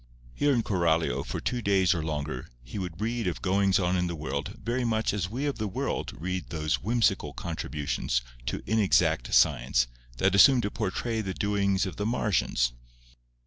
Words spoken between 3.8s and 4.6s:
in the world